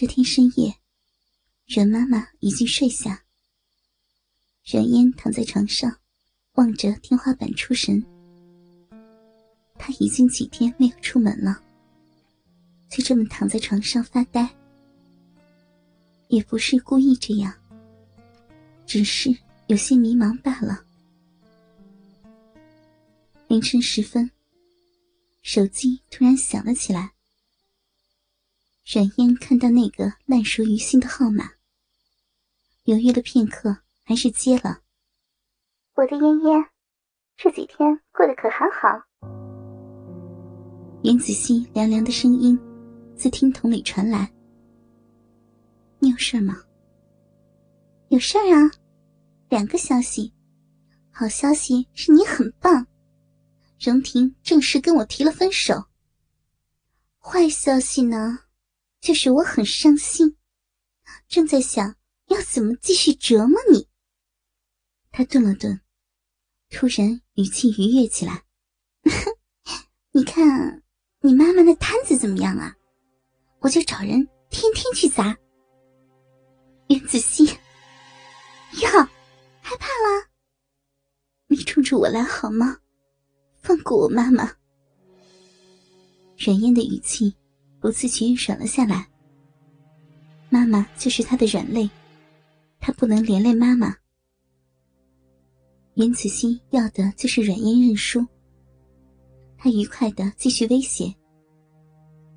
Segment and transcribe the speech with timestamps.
[0.00, 0.72] 这天深夜，
[1.66, 3.24] 阮妈妈已经睡下，
[4.64, 5.92] 阮嫣躺在床上，
[6.52, 8.00] 望着天花板出神。
[9.76, 11.60] 她已经几天没有出门了，
[12.88, 14.48] 就这么躺在床上发呆，
[16.28, 17.52] 也不是故意这样，
[18.86, 19.36] 只是
[19.66, 20.80] 有些迷茫罢了。
[23.48, 24.30] 凌晨时分，
[25.42, 27.17] 手机突然响了起来。
[28.90, 31.50] 阮嫣看到那个烂熟于心的号码，
[32.84, 34.80] 犹豫了片刻，还是接了。
[35.94, 36.64] 我的嫣嫣，
[37.36, 38.98] 这几天过得可还好？
[41.02, 42.58] 袁子熙凉凉的声音
[43.14, 44.32] 自听筒里传来
[46.00, 46.56] ：“你有事吗
[48.08, 48.70] ？”“有事儿啊，
[49.50, 50.32] 两个消息。
[51.10, 52.86] 好消息是你很棒，
[53.78, 55.74] 荣婷正式跟我提了分手。
[57.18, 58.38] 坏消息呢？”
[59.00, 60.36] 就是我很伤心，
[61.28, 61.96] 正在想
[62.26, 63.88] 要怎么继续折磨你。
[65.10, 65.80] 他顿了顿，
[66.70, 68.44] 突然语气愉悦起来
[70.12, 70.82] ：“你看
[71.20, 72.76] 你妈妈那摊子怎么样啊？
[73.60, 75.36] 我就找人天天去砸。”
[76.88, 78.88] 袁子熙，哟，
[79.60, 80.28] 害怕了？
[81.46, 82.78] 你冲着我来好吗？
[83.62, 84.44] 放过我妈妈。
[86.38, 87.34] 阮嫣的语气。
[87.80, 89.08] 不自觉软了下来。
[90.50, 91.88] 妈妈就是他的软肋，
[92.80, 93.94] 他不能连累妈妈。
[95.94, 98.24] 严子熙要的就是软嫣认输。
[99.56, 101.12] 他愉快的继续威胁：“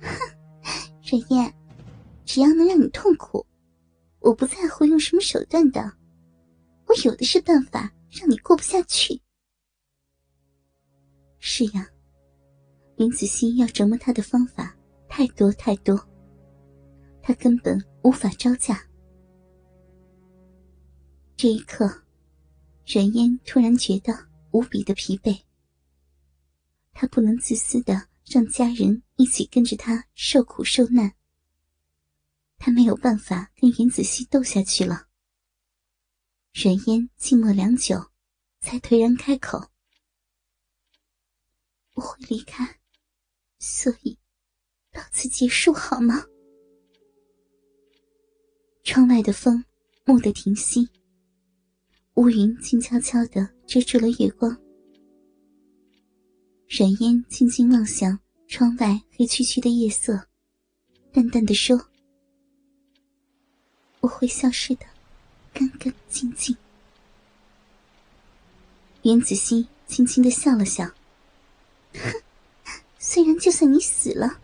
[0.00, 0.08] 哼，
[1.02, 1.54] 软燕，
[2.24, 3.46] 只要能让你痛苦，
[4.20, 5.92] 我不在乎用什么手段的，
[6.86, 9.20] 我有的是办法让你过不下去。”
[11.38, 11.86] 是呀，
[12.96, 14.74] 林子熙要折磨他的方法。
[15.12, 15.98] 太多太多，
[17.20, 18.80] 他根本无法招架。
[21.36, 22.04] 这一刻，
[22.86, 24.14] 冉嫣突然觉得
[24.52, 25.42] 无比的疲惫。
[26.92, 31.12] 他不能自私的让家人一起跟着他受苦受难。
[32.56, 35.08] 他没有办法跟袁子熙斗下去了。
[36.52, 38.10] 冉嫣静默良久，
[38.60, 39.70] 才颓然开口
[41.94, 42.78] ：“我会离开，
[43.58, 44.16] 所以。”
[44.92, 46.24] 到此结束好吗？
[48.82, 49.64] 窗外的风
[50.04, 50.88] 蓦地停息，
[52.14, 54.50] 乌云静悄悄的遮住了月光。
[56.66, 58.18] 冉嫣静静望向
[58.48, 60.26] 窗外黑黢黢的夜色，
[61.12, 61.80] 淡淡的说
[64.00, 64.86] ：“我会消失的，
[65.52, 66.56] 干干净净。”
[69.02, 70.84] 袁子熙轻轻的笑了笑
[71.94, 72.22] ：“哼，
[72.98, 74.40] 虽然就算你死了。”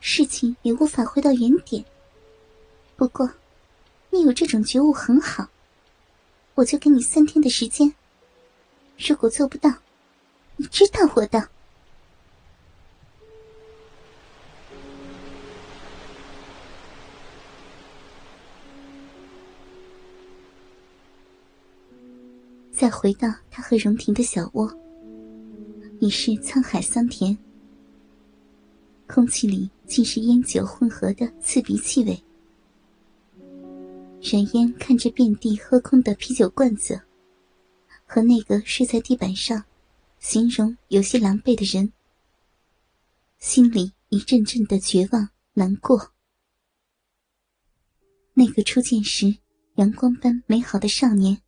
[0.00, 1.84] 事情也无法回到原点。
[2.96, 3.30] 不过，
[4.10, 5.48] 你有这种觉悟很好，
[6.54, 7.94] 我就给你三天的时间。
[8.98, 9.72] 如果做不到，
[10.56, 11.48] 你知道我的。
[22.72, 24.74] 再回到他和荣婷的小窝，
[26.00, 27.36] 已是沧海桑田。
[29.12, 32.22] 空气里尽是烟酒混合的刺鼻气味。
[34.22, 37.00] 冉烟看着遍地喝空的啤酒罐子，
[38.06, 39.64] 和那个睡在地板上、
[40.20, 41.92] 形容有些狼狈的人，
[43.40, 46.12] 心里一阵阵的绝望难过。
[48.34, 49.38] 那个初见时
[49.74, 51.42] 阳光般美好的少年，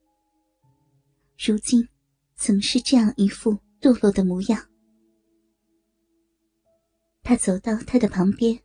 [1.39, 1.89] 如今
[2.35, 4.72] 怎么是这样一副堕落的模样？
[7.25, 8.61] 他走到他的旁边，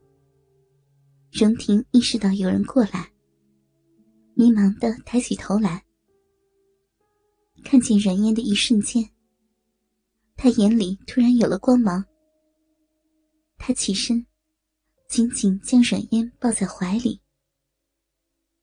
[1.32, 3.12] 荣婷意识到有人过来，
[4.34, 5.86] 迷茫的抬起头来，
[7.64, 9.10] 看见阮嫣的一瞬间，
[10.36, 12.04] 他眼里突然有了光芒。
[13.60, 14.26] 他起身，
[15.08, 17.22] 紧紧将阮嫣抱在怀里，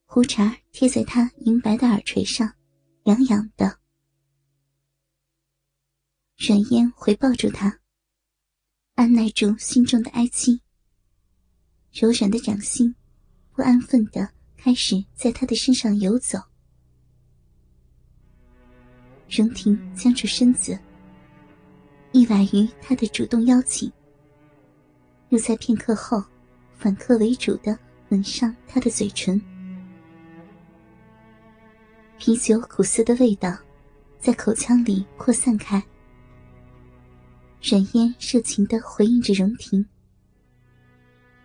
[0.06, 2.52] 胡茬贴在他银白的耳垂上，
[3.05, 3.79] 痒痒的。
[6.37, 7.81] 阮嫣回抱住他。
[8.94, 10.61] 按耐住心中的哀戚，
[11.93, 12.94] 柔软的掌心
[13.52, 16.38] 不安分的开始在他的身上游走。
[19.29, 20.79] 荣婷僵住身子，
[22.12, 23.93] 意外于他的主动邀请，
[25.31, 26.23] 又在片刻后
[26.79, 27.76] 反客为主的
[28.11, 29.43] 吻上他的嘴唇。
[32.17, 33.58] 啤酒苦涩的味道
[34.20, 35.85] 在口腔里扩散开。
[37.66, 39.82] 冉嫣热情的回应着荣婷，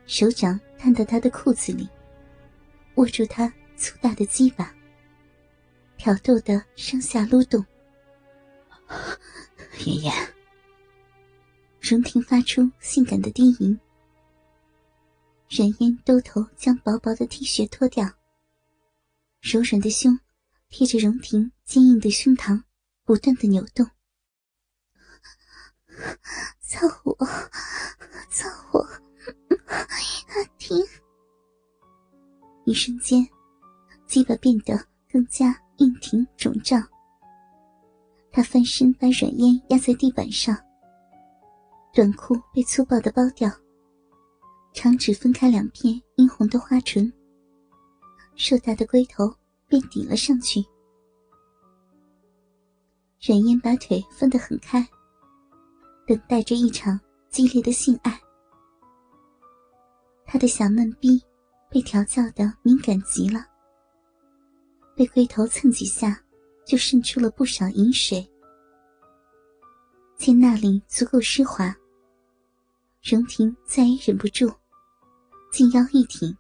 [0.06, 1.88] 手掌探到他的裤子里，
[2.96, 4.76] 握住他粗大的鸡巴，
[5.96, 7.66] 挑逗的上下撸动。
[9.86, 10.14] 妍妍，
[11.80, 13.80] 荣婷发出性感的低吟。
[15.48, 18.06] 冉烟兜头将薄薄的 T 恤脱掉，
[19.40, 20.20] 柔软的胸
[20.68, 22.62] 贴着荣婷坚硬的胸膛，
[23.06, 23.90] 不断的扭动。
[26.80, 27.14] 操我，
[28.30, 28.80] 操我，
[29.68, 30.78] 阿婷！
[32.64, 33.28] 一瞬间，
[34.08, 34.82] 鸡巴变得
[35.12, 36.82] 更加硬挺肿胀。
[38.32, 40.58] 他翻身把软烟压在地板上，
[41.94, 43.52] 短裤被粗暴的包掉。
[44.72, 47.12] 长指分开两片殷红的花唇，
[48.36, 49.30] 硕大的龟头
[49.68, 50.64] 便顶了上去。
[53.28, 54.88] 软烟把腿分得很开，
[56.10, 58.20] 等待着一场激烈的性爱。
[60.26, 61.24] 他的小嫩逼
[61.70, 63.46] 被调教的敏感极了，
[64.96, 66.20] 被龟头蹭几下，
[66.66, 68.28] 就渗出了不少饮水。
[70.18, 71.76] 见那里足够湿滑，
[73.04, 74.52] 荣婷再也忍不住。
[75.52, 76.36] 颈腰一挺，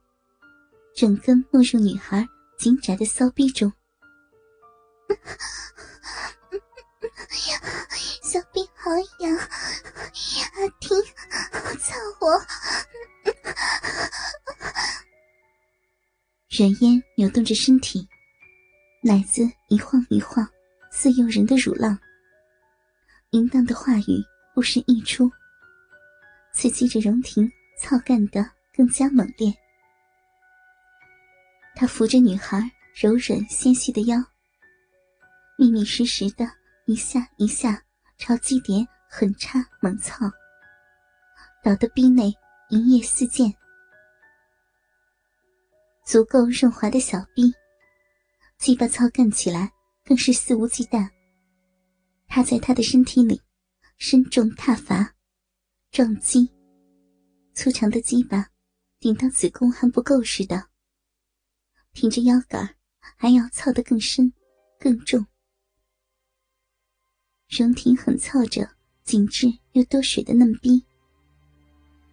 [0.95, 2.27] 整根没入女孩
[2.57, 3.71] 紧窄的骚逼中。
[8.29, 8.91] 小逼好
[9.21, 10.95] 痒，阿婷，
[11.79, 12.39] 操我！
[16.47, 18.07] 人烟扭动着身体，
[19.01, 20.47] 奶子一晃一晃，
[20.91, 21.97] 似诱人的乳浪。
[23.31, 24.23] 淫荡的话语
[24.53, 25.27] 不时溢出，
[26.53, 28.47] 刺激着荣婷操干的。
[28.75, 29.51] 更加猛烈，
[31.75, 32.61] 他扶着女孩
[32.93, 34.23] 柔软纤细的腰，
[35.57, 36.45] 密密实实的
[36.85, 37.83] 一下一下
[38.19, 40.30] 朝基点狠插猛操，
[41.63, 42.31] 导得逼内
[42.69, 43.51] 银液四溅，
[46.06, 47.51] 足够润滑的小逼，
[48.57, 49.71] 鸡巴操干起来
[50.04, 51.10] 更是肆无忌惮。
[52.27, 53.42] 他在他的身体里
[53.98, 55.16] 身重踏伐，
[55.89, 56.51] 撞击，
[57.56, 58.48] 粗长的鸡巴。
[59.00, 60.68] 顶到子宫还不够似的，
[61.94, 62.75] 挺着腰杆，
[63.16, 64.33] 还要操得更深、
[64.77, 65.25] 更重。
[67.49, 68.69] 荣婷很操着
[69.03, 70.83] 紧致又多水的嫩逼，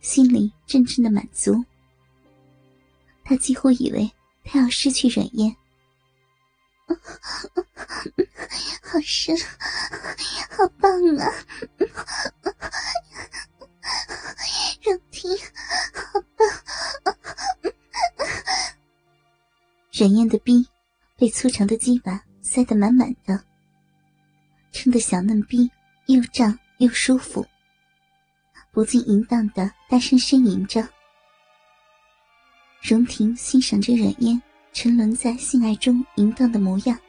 [0.00, 1.62] 心里阵阵的满足。
[3.22, 4.10] 他几乎以为
[4.44, 5.54] 他要失去软烟，
[8.82, 9.36] 好深，
[10.50, 11.30] 好棒啊！
[14.82, 15.30] 荣婷。
[19.92, 20.66] 冉嫣的逼
[21.16, 23.44] 被粗长的鸡巴塞得满满的，
[24.76, 25.70] 撑得小嫩逼
[26.04, 27.46] 又胀又舒服，
[28.70, 30.86] 不禁淫荡的大声呻吟着。
[32.82, 34.40] 荣婷欣赏着软烟
[34.74, 37.00] 沉沦在性爱中淫荡的模样，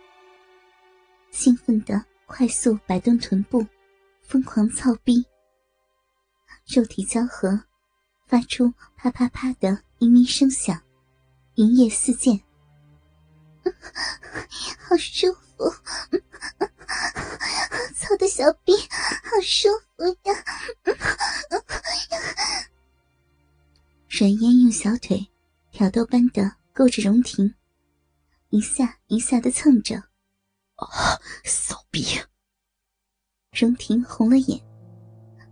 [1.31, 3.67] 兴奋的快速摆动臀部，
[4.21, 5.25] 疯狂操逼，
[6.67, 7.65] 肉体交合，
[8.27, 10.81] 发出啪啪啪的嘤嘤声响，
[11.55, 12.41] 淫液四溅。
[14.79, 15.69] 好舒服，
[17.95, 20.43] 操的小逼好舒服呀！
[24.09, 25.27] 软烟用小腿
[25.71, 27.53] 挑逗般的勾着荣婷，
[28.49, 29.95] 一下一下的蹭着。
[30.77, 30.87] 哦，
[31.43, 32.05] 骚逼！
[33.51, 34.61] 荣婷红了眼，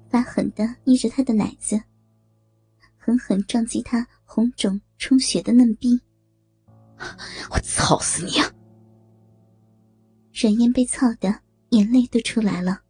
[0.09, 1.81] 发狠的捏着他的奶子，
[2.97, 5.99] 狠狠撞击他红肿充血的嫩逼。
[7.51, 8.51] 我操死你啊！
[10.31, 11.41] 冉嫣被操的
[11.75, 12.83] 眼泪都出来了，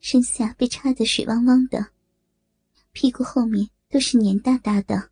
[0.00, 1.90] 身下被插得水汪汪的，
[2.92, 5.10] 屁股后面都是黏哒哒的。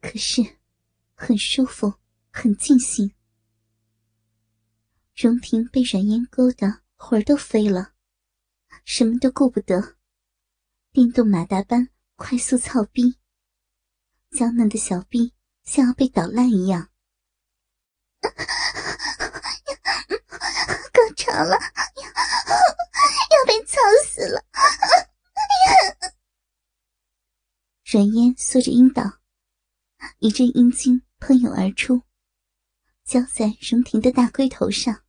[0.00, 0.56] 可是，
[1.14, 1.92] 很舒服，
[2.30, 3.12] 很尽兴。
[5.14, 7.92] 荣婷被软烟勾的魂儿都飞了，
[8.86, 9.96] 什么都顾不得，
[10.92, 13.16] 电动马达般快速操逼，
[14.30, 15.34] 娇嫩的小逼。
[15.64, 16.87] 像要被捣烂一样，
[21.38, 24.44] 好了， 要被操死了！
[27.84, 29.04] 软烟缩着阴道，
[30.18, 32.02] 一阵阴茎喷涌而出，
[33.04, 35.04] 浇在荣婷的大龟头上。